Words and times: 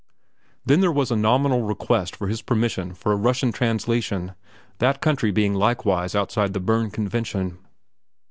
Then 0.65 0.79
there 0.81 0.91
was 0.91 1.11
a 1.11 1.15
nominal 1.15 1.61
request 1.61 2.15
for 2.15 2.27
his 2.27 2.41
permission 2.41 2.95
for 2.95 3.11
a 3.11 3.15
Russian 3.15 3.51
translation, 3.51 4.33
that 4.79 4.99
country 4.99 5.29
being 5.29 5.53
likewise 5.53 6.15
outside 6.15 6.53
the 6.53 6.59
Berne 6.59 6.89
Convention. 6.89 7.59